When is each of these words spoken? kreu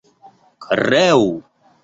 kreu 0.69 1.25